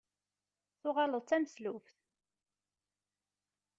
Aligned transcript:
Tuɣaleḍ 0.81 1.21
d 1.23 1.27
tameslubt? 1.29 1.95